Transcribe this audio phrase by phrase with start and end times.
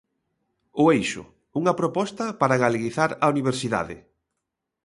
[0.81, 1.23] O Eixo,
[1.59, 3.97] unha proposta para galeguizar a Universidade.